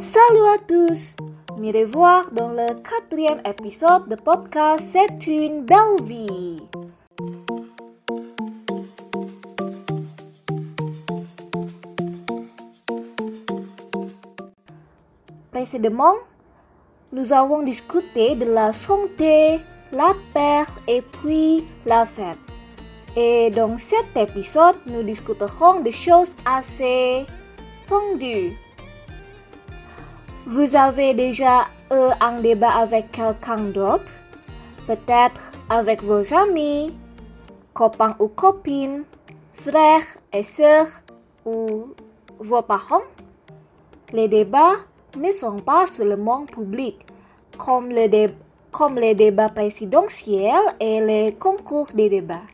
Salut 0.00 0.46
à 0.54 0.58
tous 0.58 1.16
Me 1.58 1.72
revoir 1.72 2.30
dans 2.30 2.50
le 2.50 2.68
quatrième 2.84 3.42
épisode 3.44 4.08
de 4.08 4.14
podcast 4.14 4.86
C'est 4.92 5.26
une 5.26 5.64
belle 5.64 6.00
vie. 6.02 6.62
Précédemment, 15.50 16.14
nous 17.12 17.32
avons 17.32 17.64
discuté 17.64 18.36
de 18.36 18.44
la 18.44 18.72
santé, 18.72 19.58
la 19.90 20.14
perte 20.32 20.80
et 20.86 21.02
puis 21.02 21.66
la 21.84 22.04
fête. 22.04 22.38
Et 23.16 23.50
dans 23.50 23.76
cet 23.76 24.16
épisode, 24.16 24.76
nous 24.86 25.02
discuterons 25.02 25.80
des 25.80 25.90
choses 25.90 26.36
assez 26.46 27.26
tendues. 27.88 28.56
Vous 30.50 30.74
avez 30.76 31.12
déjà 31.12 31.66
eu 31.90 32.08
un 32.20 32.40
débat 32.40 32.70
avec 32.70 33.12
quelqu'un 33.12 33.58
d'autre? 33.58 34.14
Peut-être 34.86 35.52
avec 35.68 36.02
vos 36.02 36.32
amis, 36.32 36.96
copains 37.74 38.16
ou 38.18 38.28
copines, 38.28 39.04
frères 39.52 40.00
et 40.32 40.42
sœurs 40.42 40.86
ou 41.44 41.88
vos 42.38 42.62
parents? 42.62 43.02
Les 44.14 44.26
débats 44.26 44.76
ne 45.18 45.30
sont 45.32 45.58
pas 45.58 45.84
seulement 45.84 46.46
publics, 46.46 47.04
comme, 47.58 47.90
le 47.90 48.28
comme 48.72 48.94
les 48.94 49.14
débats 49.14 49.50
présidentiels 49.50 50.74
et 50.80 51.02
les 51.02 51.34
concours 51.34 51.90
des 51.92 52.08
débats. 52.08 52.48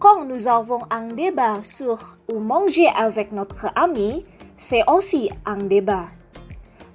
Quand 0.00 0.24
nous 0.24 0.48
avons 0.48 0.80
un 0.90 1.06
débat 1.06 1.62
sur 1.62 1.96
où 2.28 2.40
manger 2.40 2.88
avec 2.88 3.30
notre 3.30 3.68
ami, 3.76 4.26
c'est 4.56 4.82
aussi 4.90 5.30
un 5.46 5.58
débat. 5.58 6.06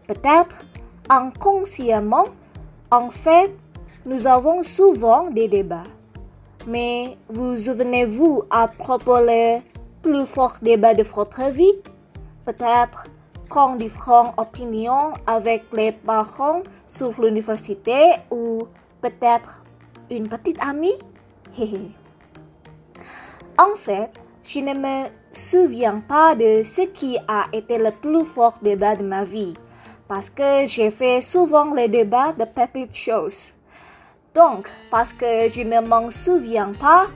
Peut-être 0.07 0.63
inconsciemment, 1.09 2.25
en 2.91 3.09
fait, 3.09 3.51
nous 4.05 4.27
avons 4.27 4.61
souvent 4.63 5.29
des 5.29 5.47
débats. 5.47 5.83
Mais 6.67 7.17
vous 7.29 7.57
souvenez-vous 7.57 8.43
à 8.49 8.67
propos 8.67 9.19
les 9.19 9.61
plus 10.01 10.25
forts 10.25 10.57
débats 10.61 10.93
de 10.93 11.03
votre 11.03 11.49
vie? 11.49 11.73
Peut-être 12.45 13.05
quand 13.49 13.75
différentes 13.75 14.33
opinions 14.37 15.13
avec 15.25 15.63
les 15.73 15.91
parents 15.91 16.61
sur 16.85 17.19
l'université 17.21 18.13
ou 18.31 18.59
peut-être 19.01 19.63
une 20.09 20.27
petite 20.27 20.59
amie? 20.61 20.97
En 23.57 23.75
fait, 23.75 24.11
je 24.43 24.59
ne 24.59 24.73
me 24.73 25.07
souviens 25.31 26.01
pas 26.07 26.35
de 26.35 26.61
ce 26.63 26.81
qui 26.81 27.17
a 27.27 27.45
été 27.53 27.77
le 27.77 27.91
plus 27.91 28.23
fort 28.23 28.59
débat 28.61 28.95
de 28.95 29.03
ma 29.03 29.23
vie, 29.23 29.53
parce 30.07 30.29
que 30.29 30.65
j'ai 30.65 30.91
fait 30.91 31.21
souvent 31.21 31.73
les 31.73 31.87
débats 31.87 32.33
de 32.33 32.45
petites 32.45 32.95
choses. 32.95 33.53
Donc, 34.33 34.69
parce 34.91 35.13
que 35.13 35.47
je 35.47 35.61
ne 35.61 35.79
m'en 35.81 36.09
souviens 36.09 36.73
pas, 36.79 37.07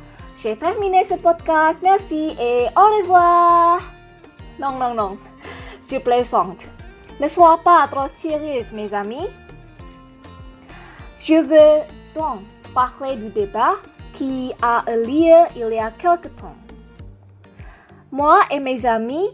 j'ai 0.41 0.55
terminé 0.55 1.03
ce 1.03 1.15
podcast. 1.15 1.81
Merci 1.83 2.35
et 2.39 2.67
au 2.75 2.97
revoir. 3.01 3.81
Non, 4.59 4.71
non, 4.71 4.93
non, 4.93 5.17
je 5.89 5.97
plaisante. 5.97 6.65
Ne 7.19 7.27
sois 7.27 7.59
pas 7.63 7.87
trop 7.87 8.07
sérieuse, 8.07 8.71
mes 8.71 8.93
amis. 8.93 9.27
Je 11.17 11.35
veux 11.35 11.83
donc 12.15 12.39
parler 12.73 13.17
du 13.17 13.29
débat 13.29 13.73
qui 14.13 14.53
a 14.61 14.83
eu 14.87 15.05
lieu 15.05 15.45
il 15.55 15.73
y 15.73 15.79
a 15.79 15.91
quelque 15.91 16.29
temps. 16.29 16.55
Moi 18.11 18.39
et 18.49 18.59
mes 18.59 18.85
amis 18.85 19.29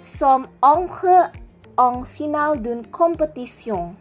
sommes 0.00 0.46
entrés 0.62 1.30
en 1.76 2.02
finale 2.02 2.60
d'une 2.62 2.86
compétition. 2.86 3.94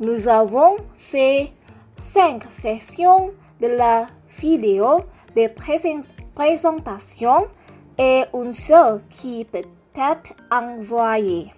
Nous 0.00 0.28
avons 0.28 0.76
fait 0.96 1.52
cinq 1.96 2.44
versions 2.62 3.30
de 3.60 3.66
la 3.68 4.06
vidéo 4.40 5.00
de 5.36 5.48
présent- 5.48 6.02
présentation 6.34 7.48
et 7.98 8.24
une 8.32 8.52
seule 8.52 9.00
qui 9.10 9.44
peut 9.44 9.62
être 9.96 10.34
envoyée. 10.50 11.52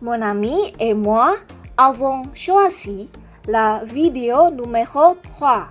Mon 0.00 0.20
ami 0.22 0.72
et 0.80 0.94
moi 0.94 1.34
avons 1.76 2.24
choisi 2.34 3.10
la 3.46 3.82
vidéo 3.84 4.50
numéro 4.50 5.14
3, 5.22 5.68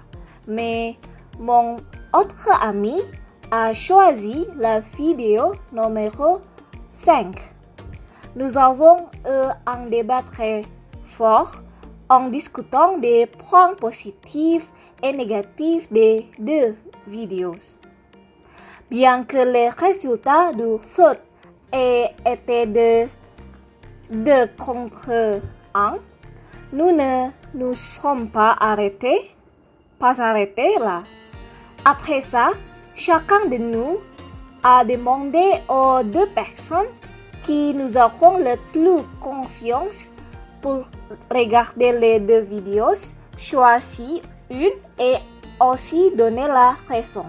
mais 0.47 0.97
mon 1.39 1.77
autre 2.13 2.49
ami 2.61 3.01
a 3.49 3.73
choisi 3.73 4.45
la 4.55 4.79
vidéo 4.79 5.53
numéro 5.71 6.41
5. 6.91 7.52
Nous 8.35 8.57
avons 8.57 9.09
eu 9.25 9.51
un 9.67 9.85
débat 9.87 10.23
très 10.23 10.63
fort 11.03 11.51
en 12.09 12.29
discutant 12.29 12.97
des 12.97 13.27
points 13.27 13.75
positifs 13.75 14.71
et 15.03 15.13
négatifs 15.13 15.91
des 15.91 16.25
deux 16.39 16.75
vidéos. 17.05 17.55
Bien 18.89 19.23
que 19.23 19.37
les 19.37 19.69
résultats 19.69 20.51
du 20.51 20.79
foot 20.79 21.19
aient 21.71 22.15
été 22.25 22.65
de 22.65 23.07
2 24.09 24.47
contre 24.57 25.41
1, 25.75 25.97
nous 26.71 26.91
ne 26.91 27.29
nous 27.53 27.75
sommes 27.75 28.29
pas 28.29 28.55
arrêtés, 28.59 29.35
pas 29.99 30.19
arrêtés 30.19 30.79
là. 30.79 31.03
Après 31.85 32.21
ça, 32.21 32.49
chacun 32.95 33.45
de 33.45 33.57
nous 33.57 33.97
a 34.63 34.83
demandé 34.83 35.43
aux 35.69 36.01
deux 36.03 36.27
personnes 36.29 36.87
qui 37.43 37.73
nous 37.73 37.97
auront 37.97 38.37
le 38.37 38.55
plus 38.71 39.03
confiance 39.19 40.11
pour 40.61 40.85
regarder 41.29 41.91
les 41.91 42.19
deux 42.19 42.39
vidéos, 42.39 43.15
choisir 43.37 44.21
une 44.49 44.71
et 44.97 45.15
aussi 45.59 46.11
donner 46.15 46.47
la 46.47 46.73
raison. 46.87 47.25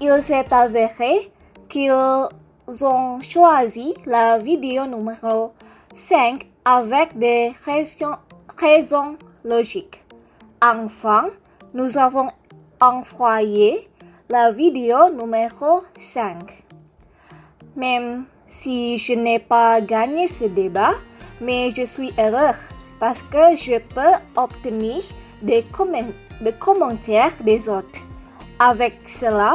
Il 0.00 0.22
s'est 0.22 0.52
avéré 0.52 1.30
qu'ils 1.68 1.92
ont 1.92 3.20
choisi 3.20 3.94
la 4.06 4.38
vidéo 4.38 4.86
numéro 4.86 5.52
5 5.94 6.46
avec 6.64 7.18
des 7.18 7.52
raisons, 7.64 8.16
raisons 8.58 9.16
logiques. 9.44 10.02
Enfin, 10.62 11.26
nous 11.74 11.98
avons 11.98 12.26
envoyé 12.80 13.88
la 14.28 14.50
vidéo 14.50 15.10
numéro 15.10 15.82
5. 15.96 16.64
Même 17.76 18.24
si 18.46 18.96
je 18.96 19.12
n'ai 19.12 19.38
pas 19.38 19.80
gagné 19.80 20.26
ce 20.26 20.44
débat, 20.44 20.94
mais 21.40 21.70
je 21.70 21.84
suis 21.84 22.12
heureux 22.18 22.56
parce 22.98 23.22
que 23.22 23.54
je 23.56 23.78
peux 23.78 24.16
obtenir 24.36 25.02
des, 25.42 25.64
des 26.40 26.52
commentaires 26.52 27.32
des 27.44 27.68
autres. 27.68 28.00
Avec 28.58 29.00
cela, 29.06 29.54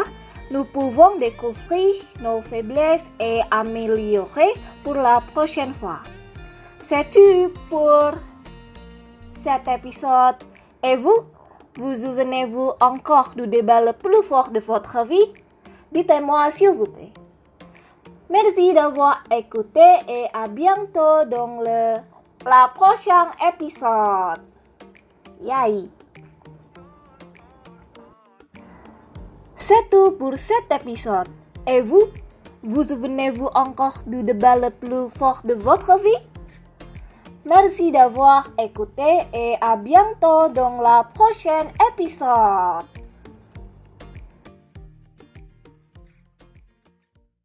nous 0.51 0.65
pouvons 0.65 1.17
découvrir 1.17 1.93
nos 2.21 2.41
faiblesses 2.41 3.09
et 3.19 3.39
améliorer 3.49 4.53
pour 4.83 4.95
la 4.95 5.21
prochaine 5.21 5.73
fois. 5.73 5.99
C'est 6.79 7.09
tout 7.09 7.51
pour 7.69 8.11
cet 9.31 9.67
épisode? 9.67 10.35
Et 10.83 10.95
vous, 10.95 11.25
vous 11.75 11.95
souvenez-vous 11.95 12.71
encore 12.81 13.33
du 13.35 13.47
débat 13.47 13.81
le 13.81 13.93
plus 13.93 14.21
fort 14.23 14.51
de 14.51 14.59
votre 14.59 15.05
vie? 15.05 15.31
Dites-moi 15.91 16.51
s'il 16.51 16.71
vous 16.71 16.85
plaît. 16.85 17.13
Merci 18.31 18.73
d'avoir 18.73 19.23
écouté 19.29 19.83
et 20.07 20.25
à 20.33 20.47
bientôt 20.47 21.25
dans 21.29 21.59
le 21.59 21.97
la 22.45 22.71
prochaine 22.73 23.27
épisode. 23.45 24.39
Yay! 25.41 25.89
C'est 29.53 29.89
tout 29.89 30.11
pour 30.11 30.37
cet 30.37 30.71
épisode. 30.71 31.27
Et 31.67 31.81
vous, 31.81 32.03
vous 32.63 32.83
souvenez-vous 32.83 33.49
encore 33.53 33.97
du 34.07 34.23
débat 34.23 34.55
le 34.55 34.69
plus 34.69 35.09
fort 35.09 35.41
de 35.43 35.53
votre 35.53 35.99
vie? 35.99 36.23
Merci 37.43 37.91
d'avoir 37.91 38.47
écouté 38.57 39.27
et 39.33 39.55
à 39.59 39.75
bientôt 39.75 40.47
dans 40.47 40.79
la 40.81 41.03
prochaine 41.13 41.67
épisode. 41.91 43.00